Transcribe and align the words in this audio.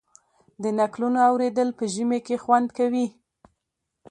د 0.63 0.63
نکلونو 0.79 1.19
اوریدل 1.29 1.69
په 1.77 1.83
ژمي 1.93 2.19
کې 2.27 2.35
خوند 2.43 2.67
کوي. 2.77 3.07